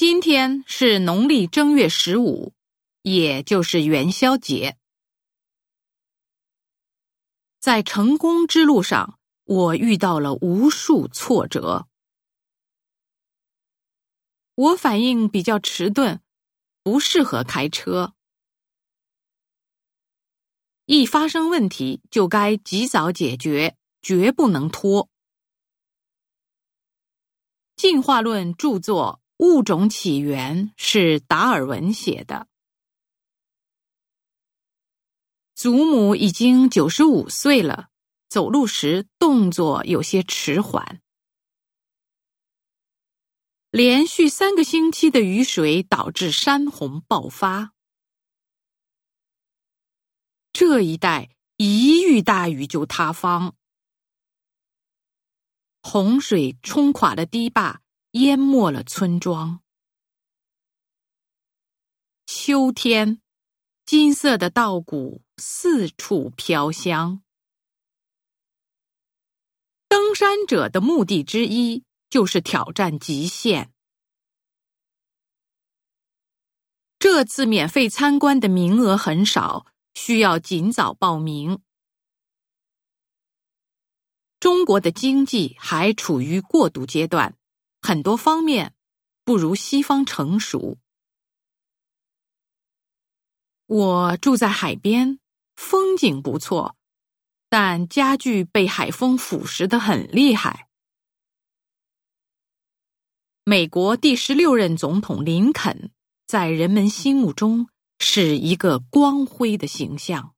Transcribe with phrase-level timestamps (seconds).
[0.00, 2.52] 今天是农历正月十五，
[3.02, 4.78] 也就是元宵节。
[7.58, 11.88] 在成功之路上，我遇到了无数挫折。
[14.54, 16.20] 我反应比较迟钝，
[16.84, 18.14] 不适合开车。
[20.84, 25.08] 一发生问题就该及早解决，绝不能拖。
[27.74, 32.48] 进化论著作《物种起源》是达尔文写的。
[35.54, 37.88] 祖母已经九十五岁了，
[38.28, 41.00] 走路时动作有些迟缓。
[43.70, 47.74] 连续三个星期的雨水导致山洪爆发。
[50.52, 53.54] 这一带一遇大雨就塌方，
[55.82, 57.82] 洪水冲垮了堤坝，
[58.20, 59.60] 淹没了村庄。
[62.26, 63.20] 秋天，
[63.84, 67.22] 金色的稻谷四处飘香。
[69.88, 71.84] 登山者的目的之一。
[72.10, 73.70] 就是挑战极限。
[76.98, 81.60] 这次免费参观的名额很少，需要尽早报名。
[84.40, 87.37] 中国的经济还处于过渡阶段，
[87.80, 88.74] 很多方面
[89.24, 90.78] 不如西方成熟。
[93.66, 95.18] 我住在海边，
[95.54, 96.76] 风景不错，
[97.48, 100.68] 但家具被海风腐蚀的很厉害。
[103.44, 105.90] 美国第十六任总统林肯，
[106.26, 107.68] 在人们心目中
[107.98, 110.34] 是一个光辉的形象。